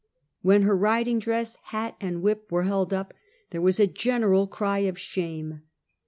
When 0.41 0.63
her 0.63 0.75
riding 0.75 1.19
dress, 1.19 1.57
hat 1.65 1.95
and 2.01 2.23
wliip 2.23 2.49
were 2.49 2.63
held 2.63 2.91
up, 2.91 3.13
there 3.51 3.61
was 3.61 3.79
a 3.79 3.85
general 3.85 4.47
cry 4.47 4.79
of 4.79 4.97
shame. 4.97 5.61